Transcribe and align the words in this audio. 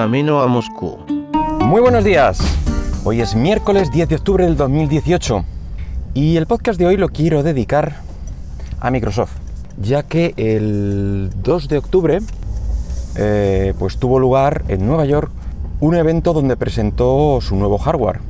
camino 0.00 0.40
a 0.40 0.46
Moscú. 0.46 0.96
Muy 1.60 1.82
buenos 1.82 2.04
días. 2.04 2.40
Hoy 3.04 3.20
es 3.20 3.34
miércoles 3.34 3.90
10 3.90 4.08
de 4.08 4.14
octubre 4.14 4.46
del 4.46 4.56
2018 4.56 5.44
y 6.14 6.38
el 6.38 6.46
podcast 6.46 6.78
de 6.78 6.86
hoy 6.86 6.96
lo 6.96 7.10
quiero 7.10 7.42
dedicar 7.42 7.96
a 8.80 8.90
Microsoft, 8.90 9.32
ya 9.78 10.02
que 10.02 10.32
el 10.38 11.30
2 11.42 11.68
de 11.68 11.76
octubre 11.76 12.18
eh, 13.16 13.74
pues 13.78 13.98
tuvo 13.98 14.18
lugar 14.18 14.62
en 14.68 14.86
Nueva 14.86 15.04
York 15.04 15.30
un 15.80 15.94
evento 15.94 16.32
donde 16.32 16.56
presentó 16.56 17.38
su 17.42 17.56
nuevo 17.56 17.76
hardware 17.76 18.20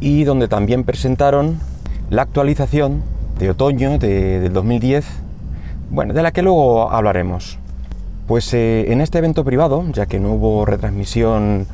y 0.00 0.24
donde 0.24 0.48
también 0.48 0.84
presentaron 0.84 1.58
la 2.08 2.22
actualización 2.22 3.02
de 3.38 3.50
otoño 3.50 3.98
de, 3.98 4.40
del 4.40 4.54
2010, 4.54 5.04
bueno, 5.90 6.14
de 6.14 6.22
la 6.22 6.32
que 6.32 6.40
luego 6.40 6.90
hablaremos. 6.90 7.58
Pues 8.28 8.54
eh, 8.54 8.92
en 8.92 9.00
este 9.00 9.18
evento 9.18 9.42
privado, 9.44 9.84
ya 9.90 10.06
que 10.06 10.20
no 10.20 10.34
hubo 10.34 10.64
retransmisión 10.64 11.66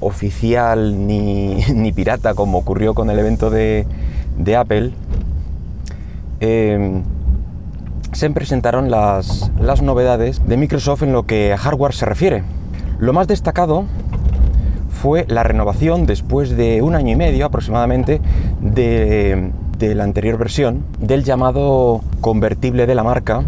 oficial 0.00 1.06
ni, 1.06 1.92
pirata 1.94 2.34
como 2.34 2.58
ocurrió 2.58 2.94
con 2.94 3.10
el 3.10 3.18
evento 3.18 3.50
de, 3.50 3.86
Apple, 4.56 4.92
em, 6.40 7.02
se 8.12 8.30
presentaron 8.30 8.90
las, 8.90 9.50
las 9.60 9.82
novedades 9.82 10.46
de 10.48 10.56
Microsoft 10.56 11.02
en 11.02 11.12
lo 11.12 11.26
que 11.26 11.52
a 11.52 11.58
hardware 11.58 11.92
se 11.92 12.06
refiere. 12.06 12.44
Lo 12.98 13.12
más 13.12 13.26
destacado 13.26 13.84
fue 14.96 15.26
la 15.28 15.42
renovación 15.42 16.06
después 16.06 16.56
de 16.56 16.80
un 16.80 16.94
año 16.94 17.12
y 17.12 17.16
medio 17.16 17.46
aproximadamente 17.46 18.20
de, 18.60 19.50
la 19.80 20.04
anterior 20.04 20.38
versión 20.38 20.84
del 20.98 21.22
llamado 21.22 22.00
convertible 22.20 22.86
de 22.86 22.94
la 22.94 23.04
marca, 23.04 23.42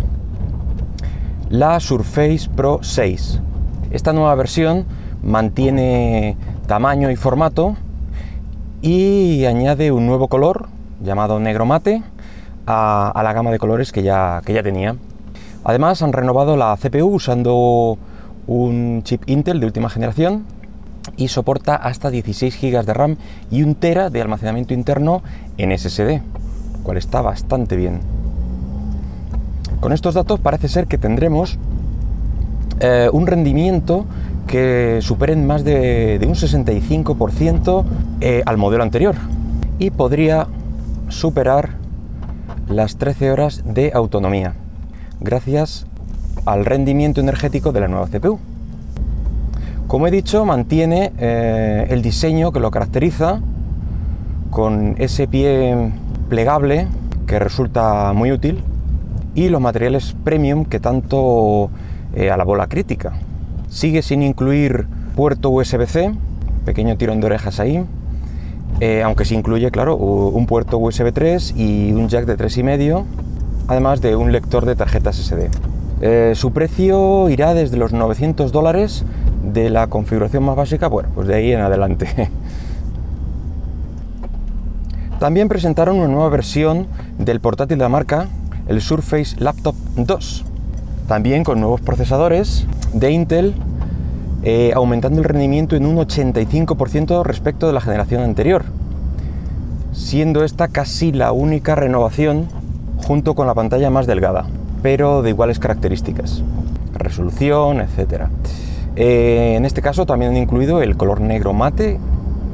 la 1.50 1.80
Surface 1.80 2.48
Pro 2.54 2.80
6. 2.82 3.40
Esta 3.90 4.12
nueva 4.12 4.34
versión 4.34 4.84
mantiene 5.22 6.36
tamaño 6.66 7.10
y 7.10 7.16
formato 7.16 7.76
y 8.82 9.44
añade 9.46 9.90
un 9.90 10.06
nuevo 10.06 10.28
color 10.28 10.68
llamado 11.02 11.40
negro 11.40 11.64
mate 11.64 12.02
a, 12.66 13.18
la 13.22 13.32
gama 13.32 13.50
de 13.50 13.58
colores 13.58 13.92
que 13.92 14.02
ya, 14.02 14.42
que 14.44 14.52
ya 14.52 14.62
tenía. 14.62 14.96
Además 15.64 16.02
han 16.02 16.12
renovado 16.12 16.56
la 16.56 16.76
CPU 16.76 17.06
usando 17.06 17.98
un 18.46 19.02
chip 19.04 19.22
Intel 19.26 19.60
de 19.60 19.66
última 19.66 19.88
generación 19.88 20.44
y 21.16 21.28
soporta 21.28 21.74
hasta 21.74 22.10
16 22.10 22.60
GB 22.60 22.84
de 22.84 22.94
RAM 22.94 23.16
y 23.50 23.62
1 23.62 23.76
TB 23.76 24.10
de 24.10 24.20
almacenamiento 24.20 24.74
interno 24.74 25.22
en 25.56 25.76
SSD, 25.76 26.20
cual 26.82 26.98
está 26.98 27.22
bastante 27.22 27.76
bien. 27.76 28.17
Con 29.80 29.92
estos 29.92 30.14
datos 30.14 30.40
parece 30.40 30.68
ser 30.68 30.86
que 30.86 30.98
tendremos 30.98 31.56
eh, 32.80 33.08
un 33.12 33.26
rendimiento 33.26 34.06
que 34.46 34.98
superen 35.02 35.46
más 35.46 35.62
de, 35.62 36.18
un 36.26 36.34
65% 36.34 37.84
eh, 38.20 38.42
al 38.44 38.56
modelo 38.56 38.82
anterior 38.82 39.14
y 39.78 39.90
podría 39.90 40.48
superar 41.08 41.70
las 42.68 42.96
13 42.96 43.30
horas 43.30 43.62
de 43.64 43.92
autonomía 43.94 44.54
gracias 45.20 45.86
al 46.44 46.64
rendimiento 46.64 47.20
energético 47.20 47.72
de 47.72 47.80
la 47.80 47.88
nueva 47.88 48.08
CPU. 48.08 48.38
Como 49.86 50.06
he 50.06 50.10
dicho, 50.10 50.44
mantiene 50.44 51.12
eh, 51.18 51.86
el 51.90 52.02
diseño 52.02 52.52
que 52.52 52.60
lo 52.60 52.70
caracteriza 52.70 53.40
con 54.50 54.96
ese 54.98 55.28
pie 55.28 55.92
plegable 56.28 56.88
que 57.26 57.38
resulta 57.38 58.12
muy 58.12 58.32
útil 58.32 58.62
y 59.38 59.48
los 59.48 59.60
materiales 59.60 60.16
premium 60.24 60.64
que 60.64 60.80
tanto 60.80 61.70
eh, 62.12 62.30
alabó 62.30 62.56
la 62.56 62.66
crítica. 62.66 63.12
Sigue 63.68 64.02
sin 64.02 64.22
incluir 64.22 64.86
puerto 65.14 65.50
USB-C, 65.50 66.12
pequeño 66.64 66.96
tirón 66.96 67.20
de 67.20 67.26
orejas 67.26 67.60
ahí, 67.60 67.84
eh, 68.80 69.02
aunque 69.04 69.24
sí 69.24 69.36
incluye, 69.36 69.70
claro, 69.70 69.96
un 69.96 70.46
puerto 70.46 70.78
USB 70.78 71.12
3 71.12 71.54
y 71.56 71.92
un 71.92 72.08
jack 72.08 72.26
de 72.26 72.36
3,5, 72.36 73.04
además 73.68 74.00
de 74.00 74.16
un 74.16 74.32
lector 74.32 74.66
de 74.66 74.74
tarjetas 74.74 75.16
SD. 75.16 76.34
su 76.34 76.52
precio 76.52 77.28
irá 77.28 77.54
desde 77.54 77.76
los 77.76 77.92
900 77.92 78.50
dólares 78.50 79.04
de 79.44 79.70
la 79.70 79.86
configuración 79.86 80.42
más 80.42 80.56
básica, 80.56 80.88
bueno, 80.88 81.10
pues 81.14 81.28
de 81.28 81.36
ahí 81.36 81.52
en 81.52 81.60
adelante. 81.60 82.08
También 85.20 85.48
presentaron 85.48 85.98
una 85.98 86.08
nueva 86.08 86.28
versión 86.28 86.88
del 87.18 87.40
portátil 87.40 87.78
de 87.78 87.84
la 87.84 87.88
marca, 87.88 88.28
el 88.68 88.80
Surface 88.80 89.36
Laptop 89.38 89.74
2, 89.96 90.44
también 91.08 91.42
con 91.42 91.60
nuevos 91.60 91.80
procesadores 91.80 92.66
de 92.92 93.10
Intel, 93.10 93.54
eh, 94.44 94.72
aumentando 94.74 95.18
el 95.18 95.24
rendimiento 95.24 95.74
en 95.74 95.86
un 95.86 95.96
85% 95.96 97.24
respecto 97.24 97.66
de 97.66 97.72
la 97.72 97.80
generación 97.80 98.22
anterior, 98.22 98.64
siendo 99.92 100.44
esta 100.44 100.68
casi 100.68 101.12
la 101.12 101.32
única 101.32 101.74
renovación 101.74 102.46
junto 103.04 103.34
con 103.34 103.46
la 103.46 103.54
pantalla 103.54 103.90
más 103.90 104.06
delgada, 104.06 104.44
pero 104.82 105.22
de 105.22 105.30
iguales 105.30 105.58
características, 105.58 106.42
resolución, 106.94 107.80
etcétera. 107.80 108.30
Eh, 108.96 109.54
en 109.56 109.64
este 109.64 109.80
caso 109.80 110.06
también 110.06 110.32
han 110.32 110.36
incluido 110.36 110.82
el 110.82 110.96
color 110.96 111.20
negro 111.20 111.52
mate 111.52 111.98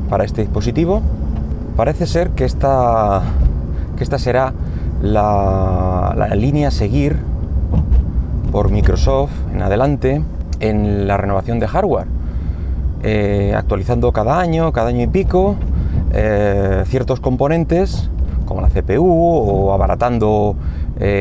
para 0.09 0.25
este 0.25 0.43
dispositivo. 0.43 1.03
Parece 1.77 2.07
ser 2.07 2.31
que 2.31 2.45
esta, 2.45 3.23
que 3.97 4.05
esta 4.05 4.19
será 4.19 4.53
la, 5.05 6.31
línea 6.35 6.69
a 6.69 6.71
seguir 6.71 7.17
por 8.51 8.71
Microsoft 8.71 9.33
en 9.53 9.63
adelante 9.63 10.23
en 10.61 11.07
la 11.07 11.17
renovación 11.17 11.59
de 11.61 11.69
hardware, 11.69 12.07
eh, 13.03 13.55
actualizando 13.57 14.13
cada 14.13 14.41
año, 14.41 14.73
cada 14.73 14.89
año 14.89 15.03
y 15.03 15.07
pico, 15.07 15.57
eh, 16.13 16.85
ciertos 16.87 17.21
componentes 17.21 18.11
como 18.47 18.61
la 18.61 18.69
CPU 18.69 19.07
o 19.07 19.73
abaratando 19.73 20.57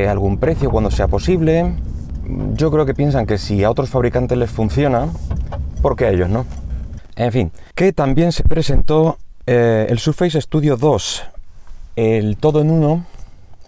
algún 0.08 0.38
precio 0.38 0.70
cuando 0.70 0.92
sea 0.92 1.08
posible 1.08 1.74
yo 2.54 2.72
creo 2.72 2.86
que 2.86 2.94
piensan 2.94 3.26
que 3.26 3.38
si 3.38 3.64
a 3.64 3.70
otros 3.70 3.90
fabricantes 3.90 4.38
les 4.38 4.50
funciona, 4.50 5.10
¿por 5.82 5.96
qué 5.96 6.06
a 6.06 6.12
ellos 6.12 6.30
no? 6.30 6.46
En 7.16 7.32
fin, 7.32 7.52
que 7.76 7.94
también 7.94 8.32
se 8.32 8.44
presentó 8.44 9.18
eh, 9.46 9.88
el 9.90 10.00
Surface 10.00 10.40
Studio 10.42 10.78
2, 10.78 11.24
el 11.96 12.38
todo 12.38 12.62
en 12.62 12.72
uno 12.72 13.06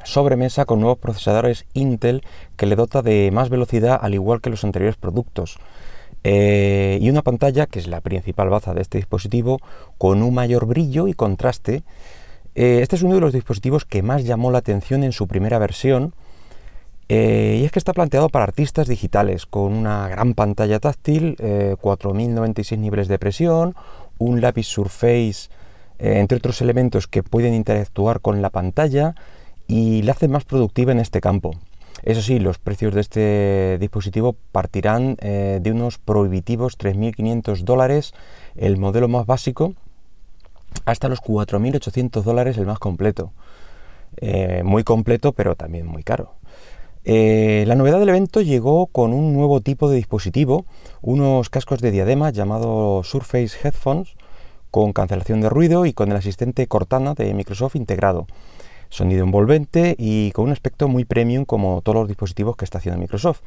sobremesa 0.06 0.66
con 0.66 0.80
nuevos 0.80 1.00
procesadores 1.00 1.66
Intel 1.74 2.24
que 2.56 2.66
le 2.66 2.76
dota 2.76 3.02
de 3.02 3.30
más 3.34 3.50
velocidad 3.50 4.00
al 4.02 4.14
igual 4.14 4.42
que 4.42 4.50
los 4.50 4.64
anteriores 4.64 4.96
productos. 4.96 5.58
Eh, 6.24 6.98
y 7.02 7.10
una 7.10 7.22
pantalla 7.22 7.68
que 7.68 7.78
es 7.78 7.88
la 7.88 8.02
principal 8.02 8.50
baza 8.50 8.74
de 8.74 8.82
este 8.82 8.98
dispositivo 8.98 9.60
con 9.98 10.24
un 10.24 10.34
mayor 10.34 10.66
brillo 10.66 11.08
y 11.08 11.14
contraste. 11.14 11.84
Eh, 12.56 12.80
este 12.82 12.96
es 12.96 13.04
uno 13.04 13.16
de 13.16 13.22
los 13.22 13.34
dispositivos 13.34 13.86
que 13.86 14.02
más 14.02 14.24
llamó 14.24 14.50
la 14.50 14.60
atención 14.60 15.04
en 15.04 15.12
su 15.12 15.28
primera 15.28 15.60
versión 15.60 16.14
eh, 17.10 17.60
y 17.62 17.66
es 17.66 17.72
que 17.72 17.78
está 17.78 17.94
planteado 17.94 18.30
para 18.30 18.46
artistas 18.46 18.88
digitales, 18.88 19.46
con 19.46 19.74
una 19.74 20.08
gran 20.08 20.34
pantalla 20.34 20.80
táctil, 20.80 21.36
4096 21.80 22.72
eh, 22.72 22.82
niveles 22.82 23.08
de 23.08 23.20
presión, 23.20 23.76
un 24.18 24.42
lápiz 24.42 24.66
Surface, 24.66 25.50
entre 26.00 26.40
otros 26.40 26.62
elementos 26.62 27.08
que 27.08 27.24
pueden 27.24 27.54
interactuar 27.54 28.20
con 28.20 28.42
la 28.42 28.50
pantalla 28.50 29.16
y 29.68 30.02
la 30.04 30.14
hacen 30.14 30.32
más 30.32 30.46
productiva 30.46 30.92
en 30.92 31.00
este 31.00 31.22
campo. 31.22 31.52
Eso 32.04 32.22
sí, 32.22 32.40
los 32.40 32.60
precios 32.60 32.94
de 32.94 33.02
este 33.02 33.78
dispositivo 33.80 34.36
partirán 34.52 35.16
de 35.16 35.72
unos 35.72 35.98
prohibitivos 35.98 36.78
3.500 36.78 37.64
dólares 37.64 38.14
el 38.56 38.78
modelo 38.78 39.08
más 39.08 39.26
básico, 39.26 39.74
hasta 40.84 41.10
los 41.10 41.22
4.800 41.22 42.22
dólares 42.22 42.58
el 42.58 42.66
más 42.68 42.80
completo. 42.80 43.32
muy 44.64 44.84
completo, 44.84 45.32
pero 45.32 45.56
también 45.56 45.88
muy 45.88 46.04
caro. 46.04 46.36
Eh, 47.08 47.66
la 47.68 47.76
novedad 47.76 48.00
del 48.00 48.10
evento 48.10 48.42
llegó 48.42 48.88
con 48.88 49.14
un 49.14 49.32
nuevo 49.34 49.62
tipo 49.62 49.88
de 49.88 49.98
dispositivo, 49.98 50.66
unos 51.04 51.52
cascos 51.52 51.80
de 51.80 51.92
diadema 51.92 52.32
llamados 52.32 53.08
Surface 53.08 53.56
Headphones 53.64 54.16
con 54.72 54.92
cancelación 54.92 55.40
de 55.40 55.50
ruido 55.50 55.86
y 55.86 55.94
con 55.94 56.10
el 56.10 56.18
asistente 56.18 56.66
Cortana 56.66 57.14
de 57.14 57.32
Microsoft 57.36 57.76
integrado. 57.76 58.26
Sonido 58.90 59.24
envolvente 59.24 59.96
y 59.98 60.32
con 60.32 60.46
un 60.46 60.52
aspecto 60.52 60.88
muy 60.88 61.06
premium 61.06 61.46
como 61.46 61.82
todos 61.82 61.96
los 61.96 62.08
dispositivos 62.08 62.56
que 62.56 62.66
está 62.66 62.78
haciendo 62.78 63.00
Microsoft. 63.00 63.42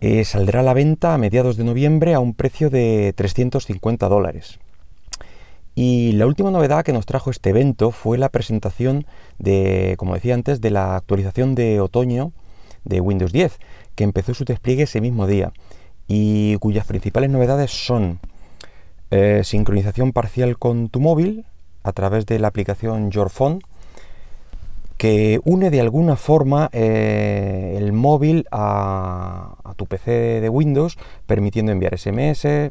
Eh, 0.00 0.24
saldrá 0.24 0.60
a 0.60 0.62
la 0.64 0.74
venta 0.74 1.14
a 1.14 1.18
mediados 1.18 1.56
de 1.56 1.64
noviembre 1.64 2.14
a 2.14 2.20
un 2.20 2.34
precio 2.34 2.70
de 2.70 3.12
350 3.16 4.08
dólares. 4.08 4.58
Y 5.74 6.12
la 6.12 6.26
última 6.26 6.50
novedad 6.50 6.84
que 6.84 6.92
nos 6.92 7.06
trajo 7.06 7.30
este 7.30 7.50
evento 7.50 7.92
fue 7.92 8.18
la 8.18 8.28
presentación 8.28 9.06
de, 9.38 9.94
como 9.96 10.14
decía 10.14 10.34
antes, 10.34 10.60
de 10.60 10.70
la 10.70 10.96
actualización 10.96 11.54
de 11.54 11.80
otoño 11.80 12.32
de 12.84 13.00
Windows 13.00 13.32
10, 13.32 13.58
que 13.94 14.04
empezó 14.04 14.34
su 14.34 14.44
despliegue 14.44 14.82
ese 14.82 15.00
mismo 15.00 15.26
día 15.26 15.52
y 16.08 16.56
cuyas 16.56 16.86
principales 16.86 17.30
novedades 17.30 17.70
son 17.70 18.20
eh, 19.10 19.42
sincronización 19.44 20.12
parcial 20.12 20.58
con 20.58 20.88
tu 20.88 21.00
móvil 21.00 21.46
a 21.82 21.92
través 21.92 22.26
de 22.26 22.38
la 22.38 22.48
aplicación 22.48 23.10
Your 23.10 23.30
Phone, 23.30 23.60
que 25.02 25.40
une 25.42 25.70
de 25.70 25.80
alguna 25.80 26.14
forma 26.14 26.70
eh, 26.72 27.74
el 27.76 27.92
móvil 27.92 28.46
a, 28.52 29.56
tu 29.74 29.86
PC 29.86 30.40
de 30.40 30.48
Windows, 30.48 30.96
permitiendo 31.26 31.72
enviar 31.72 31.98
SMS, 31.98 32.70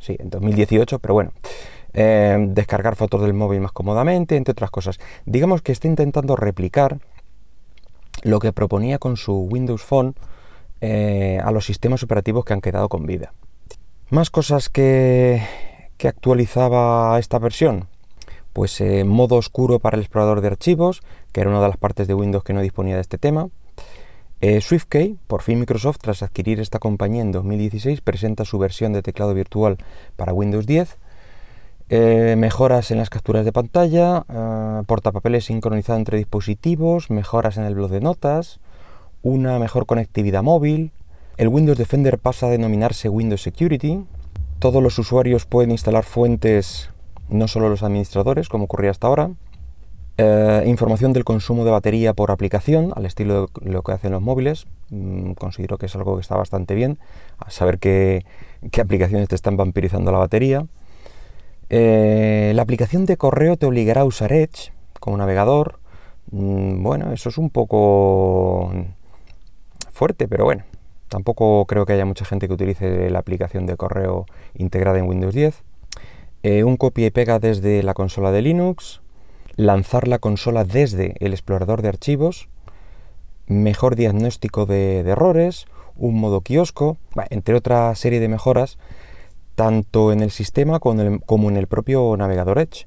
sí, 0.00 0.16
en 0.18 0.30
2018, 0.30 0.98
pero 0.98 1.14
bueno, 1.14 1.32
eh, 1.92 2.36
descargar 2.48 2.96
fotos 2.96 3.22
del 3.22 3.34
móvil 3.34 3.60
más 3.60 3.70
cómodamente, 3.70 4.34
entre 4.36 4.50
otras 4.50 4.72
cosas. 4.72 4.98
Digamos 5.26 5.62
que 5.62 5.70
está 5.70 5.86
intentando 5.86 6.34
replicar 6.34 6.98
lo 8.24 8.40
que 8.40 8.52
proponía 8.52 8.98
con 8.98 9.16
su 9.16 9.42
Windows 9.42 9.84
Phone 9.84 10.16
eh, 10.80 11.38
a 11.40 11.52
los 11.52 11.66
sistemas 11.66 12.02
operativos 12.02 12.44
que 12.44 12.52
han 12.52 12.62
quedado 12.62 12.88
con 12.88 13.06
vida. 13.06 13.32
Más 14.08 14.30
cosas 14.30 14.70
que, 14.70 15.40
que 15.98 16.08
actualizaba 16.08 17.16
esta 17.20 17.38
versión. 17.38 17.86
Pues 18.52 18.80
eh, 18.80 19.04
modo 19.04 19.36
oscuro 19.36 19.78
para 19.78 19.96
el 19.96 20.02
explorador 20.02 20.40
de 20.40 20.48
archivos, 20.48 21.02
que 21.32 21.40
era 21.40 21.50
una 21.50 21.60
de 21.60 21.68
las 21.68 21.76
partes 21.76 22.08
de 22.08 22.14
Windows 22.14 22.44
que 22.44 22.52
no 22.52 22.60
disponía 22.60 22.96
de 22.96 23.00
este 23.00 23.18
tema. 23.18 23.48
Eh, 24.40 24.60
SwiftKey, 24.60 25.18
por 25.26 25.42
fin 25.42 25.60
Microsoft, 25.60 25.98
tras 26.00 26.22
adquirir 26.22 26.60
esta 26.60 26.78
compañía 26.78 27.22
en 27.22 27.30
2016, 27.30 28.00
presenta 28.00 28.44
su 28.44 28.58
versión 28.58 28.92
de 28.92 29.02
teclado 29.02 29.34
virtual 29.34 29.78
para 30.16 30.32
Windows 30.32 30.66
10. 30.66 30.98
Eh, 31.92 32.36
mejoras 32.38 32.90
en 32.90 32.98
las 32.98 33.10
capturas 33.10 33.44
de 33.44 33.52
pantalla, 33.52 34.24
portapapeles 34.86 35.46
sincronizado 35.46 35.98
entre 35.98 36.18
dispositivos, 36.18 37.10
mejoras 37.10 37.56
en 37.56 37.64
el 37.64 37.74
blog 37.74 37.90
de 37.90 38.00
notas, 38.00 38.60
una 39.22 39.58
mejor 39.58 39.86
conectividad 39.86 40.42
móvil. 40.42 40.92
El 41.36 41.48
Windows 41.48 41.78
Defender 41.78 42.18
pasa 42.18 42.46
a 42.46 42.50
denominarse 42.50 43.08
Windows 43.08 43.42
Security. 43.42 44.04
Todos 44.58 44.82
los 44.82 44.98
usuarios 44.98 45.46
pueden 45.46 45.70
instalar 45.70 46.04
fuentes 46.04 46.89
no 47.30 47.48
solo 47.48 47.68
los 47.68 47.82
administradores, 47.82 48.48
como 48.48 48.64
ocurría 48.64 48.90
hasta 48.90 49.06
ahora. 49.06 49.30
Eh, 50.18 50.64
información 50.66 51.14
del 51.14 51.24
consumo 51.24 51.64
de 51.64 51.70
batería 51.70 52.12
por 52.12 52.30
aplicación, 52.30 52.92
al 52.94 53.06
estilo 53.06 53.48
de 53.62 53.70
lo 53.70 53.82
que 53.82 53.92
hacen 53.92 54.12
los 54.12 54.20
móviles. 54.20 54.66
Mm, 54.90 55.32
considero 55.32 55.78
que 55.78 55.86
es 55.86 55.96
algo 55.96 56.16
que 56.16 56.20
está 56.20 56.36
bastante 56.36 56.74
bien, 56.74 56.98
a 57.38 57.50
saber 57.50 57.78
qué, 57.78 58.24
aplicaciones 58.78 59.28
te 59.28 59.34
están 59.34 59.56
vampirizando 59.56 60.12
la 60.12 60.18
batería. 60.18 60.66
Eh, 61.70 62.52
la 62.54 62.62
aplicación 62.62 63.06
de 63.06 63.16
correo 63.16 63.56
te 63.56 63.66
obligará 63.66 64.02
a 64.02 64.04
usar 64.04 64.32
Edge 64.32 64.72
como 64.98 65.16
navegador. 65.16 65.78
Mm, 66.30 66.82
bueno, 66.82 67.12
eso 67.12 67.30
es 67.30 67.38
un 67.38 67.48
poco 67.50 68.72
fuerte, 69.90 70.28
pero 70.28 70.44
bueno, 70.44 70.64
tampoco 71.08 71.64
creo 71.66 71.86
que 71.86 71.94
haya 71.94 72.04
mucha 72.04 72.24
gente 72.24 72.46
que 72.46 72.54
utilice 72.54 73.10
la 73.10 73.20
aplicación 73.20 73.66
de 73.66 73.76
correo 73.76 74.26
integrada 74.54 74.98
en 74.98 75.08
Windows 75.08 75.34
10. 75.34 75.62
Eh, 76.42 76.64
un 76.64 76.78
copia 76.78 77.06
y 77.06 77.10
pega 77.10 77.38
desde 77.38 77.82
la 77.82 77.92
consola 77.92 78.32
de 78.32 78.40
Linux, 78.40 79.02
lanzar 79.56 80.08
la 80.08 80.18
consola 80.18 80.64
desde 80.64 81.14
el 81.20 81.32
explorador 81.32 81.82
de 81.82 81.88
archivos, 81.88 82.48
mejor 83.46 83.94
diagnóstico 83.94 84.64
de, 84.64 85.00
errores, 85.00 85.66
un 85.96 86.18
modo 86.18 86.40
kiosco, 86.40 86.96
entre 87.28 87.54
otra 87.54 87.94
serie 87.94 88.20
de 88.20 88.28
mejoras, 88.28 88.78
tanto 89.54 90.12
en 90.12 90.22
el 90.22 90.30
sistema 90.30 90.80
como 90.80 91.50
en 91.50 91.56
el 91.58 91.66
propio 91.66 92.16
navegador 92.16 92.58
Edge. 92.58 92.86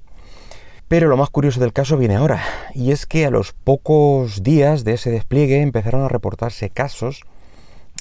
Pero 0.88 1.08
lo 1.08 1.18
más 1.18 1.30
curioso 1.30 1.60
del 1.60 1.74
caso 1.74 1.98
viene 1.98 2.16
ahora, 2.16 2.44
y 2.74 2.92
es 2.92 3.06
que 3.06 3.28
a 3.28 3.30
los 3.30 3.54
pocos 3.54 4.42
días 4.42 4.84
de 4.84 4.94
ese 4.94 5.12
despliegue 5.12 5.62
empezaron 5.62 6.02
a 6.02 6.08
reportarse 6.08 6.72
casos 6.72 7.22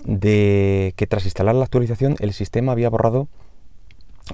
de 0.04 0.94
que 0.96 1.06
tras 1.06 1.26
instalar 1.26 1.54
la 1.54 1.64
actualización 1.64 2.16
el 2.20 2.32
sistema 2.32 2.72
había 2.72 2.88
borrado 2.88 3.28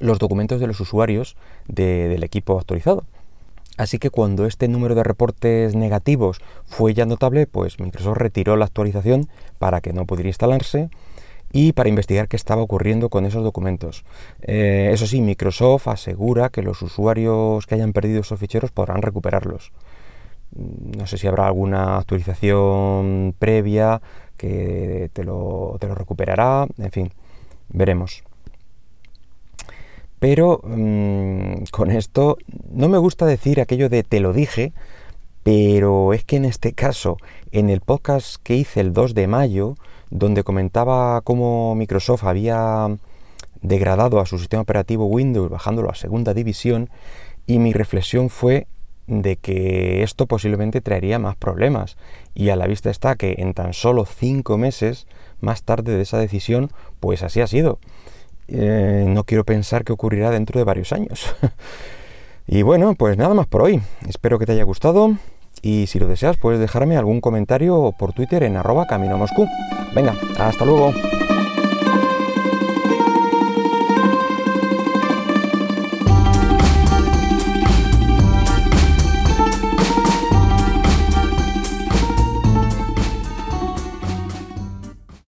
los 0.00 0.18
documentos 0.18 0.60
de 0.60 0.66
los 0.66 0.80
usuarios 0.80 1.36
del 1.66 2.22
equipo 2.22 2.58
actualizado. 2.58 3.04
Así 3.78 3.98
que 3.98 4.10
cuando 4.10 4.44
este 4.44 4.66
número 4.66 4.96
de 4.96 5.04
reportes 5.04 5.76
negativos 5.76 6.40
fue 6.66 6.94
ya 6.94 7.06
notable, 7.06 7.46
pues 7.46 7.78
Microsoft 7.78 8.16
retiró 8.16 8.56
la 8.56 8.64
actualización 8.64 9.28
para 9.58 9.80
que 9.80 9.92
no 9.92 10.04
pudiera 10.04 10.28
instalarse 10.28 10.90
y 11.52 11.72
para 11.72 11.88
investigar 11.88 12.26
qué 12.28 12.36
estaba 12.36 12.60
ocurriendo 12.60 13.08
con 13.08 13.24
esos 13.24 13.44
documentos. 13.44 14.04
Eh, 14.42 14.90
eso 14.92 15.06
sí, 15.06 15.20
Microsoft 15.20 15.86
asegura 15.86 16.48
que 16.50 16.62
los 16.62 16.82
usuarios 16.82 17.66
que 17.66 17.76
hayan 17.76 17.92
perdido 17.92 18.20
esos 18.20 18.40
ficheros 18.40 18.72
podrán 18.72 19.00
recuperarlos. 19.00 19.72
No 20.56 21.06
sé 21.06 21.16
si 21.16 21.28
habrá 21.28 21.46
alguna 21.46 21.98
actualización 21.98 23.34
previa 23.38 24.02
que 24.36 25.10
te 25.12 25.22
lo, 25.22 25.76
te 25.78 25.86
lo 25.86 25.94
recuperará, 25.94 26.66
en 26.78 26.90
fin, 26.90 27.12
veremos. 27.68 28.24
Pero 30.18 30.60
mm, 30.64 31.64
con 31.70 31.90
esto 31.90 32.38
no 32.70 32.88
me 32.88 32.98
gusta 32.98 33.26
decir 33.26 33.60
aquello 33.60 33.88
de 33.88 34.02
te 34.02 34.20
lo 34.20 34.32
dije, 34.32 34.72
pero 35.42 36.12
es 36.12 36.24
que 36.24 36.36
en 36.36 36.44
este 36.44 36.72
caso, 36.72 37.16
en 37.52 37.70
el 37.70 37.80
podcast 37.80 38.36
que 38.42 38.56
hice 38.56 38.80
el 38.80 38.92
2 38.92 39.14
de 39.14 39.26
mayo, 39.28 39.76
donde 40.10 40.42
comentaba 40.42 41.20
cómo 41.22 41.74
Microsoft 41.74 42.24
había 42.24 42.88
degradado 43.62 44.20
a 44.20 44.26
su 44.26 44.38
sistema 44.38 44.62
operativo 44.62 45.06
Windows 45.06 45.50
bajándolo 45.50 45.90
a 45.90 45.94
segunda 45.94 46.34
división, 46.34 46.90
y 47.46 47.58
mi 47.58 47.72
reflexión 47.72 48.28
fue 48.28 48.66
de 49.06 49.36
que 49.36 50.02
esto 50.02 50.26
posiblemente 50.26 50.80
traería 50.80 51.18
más 51.18 51.34
problemas. 51.34 51.96
Y 52.34 52.50
a 52.50 52.56
la 52.56 52.66
vista 52.66 52.90
está 52.90 53.16
que 53.16 53.36
en 53.38 53.54
tan 53.54 53.72
solo 53.72 54.04
cinco 54.04 54.58
meses 54.58 55.06
más 55.40 55.62
tarde 55.62 55.96
de 55.96 56.02
esa 56.02 56.18
decisión, 56.18 56.70
pues 57.00 57.22
así 57.22 57.40
ha 57.40 57.46
sido. 57.46 57.78
Eh, 58.48 59.04
no 59.08 59.24
quiero 59.24 59.44
pensar 59.44 59.84
que 59.84 59.92
ocurrirá 59.92 60.30
dentro 60.30 60.58
de 60.58 60.64
varios 60.64 60.92
años. 60.92 61.34
y 62.46 62.62
bueno, 62.62 62.94
pues 62.94 63.16
nada 63.16 63.34
más 63.34 63.46
por 63.46 63.62
hoy. 63.62 63.80
Espero 64.08 64.38
que 64.38 64.46
te 64.46 64.52
haya 64.52 64.64
gustado 64.64 65.16
y 65.62 65.86
si 65.86 65.98
lo 65.98 66.06
deseas 66.06 66.36
puedes 66.36 66.60
dejarme 66.60 66.96
algún 66.96 67.20
comentario 67.20 67.92
por 67.98 68.12
Twitter 68.12 68.42
en 68.42 68.56
arroba 68.56 68.86
camino 68.86 69.18
Moscú. 69.18 69.46
Venga, 69.94 70.14
hasta 70.38 70.64
luego. 70.64 70.92